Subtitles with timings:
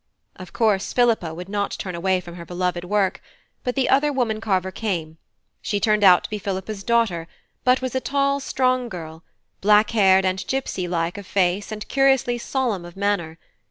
[0.35, 3.21] Of course, Philippa would not turn away from her beloved work;
[3.63, 5.19] but the other woman carver came;
[5.61, 7.27] she turned out to be Philippa's daughter,
[7.63, 9.23] but was a tall strong girl,
[9.61, 13.37] black haired and gipsey like of face and curiously solemn of manner.